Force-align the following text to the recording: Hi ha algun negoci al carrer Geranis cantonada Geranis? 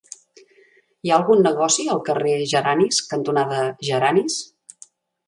Hi 1.07 1.11
ha 1.11 1.19
algun 1.19 1.43
negoci 1.47 1.85
al 1.95 2.01
carrer 2.07 2.33
Geranis 2.53 3.03
cantonada 3.13 3.61
Geranis? 3.91 4.39